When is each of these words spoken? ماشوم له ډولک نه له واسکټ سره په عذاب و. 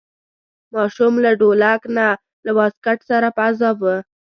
ماشوم 0.73 1.13
له 1.23 1.31
ډولک 1.39 1.81
نه 1.97 2.07
له 2.45 2.51
واسکټ 2.57 2.99
سره 3.09 3.27
په 3.35 3.41
عذاب 3.47 3.77
و. 3.81 3.85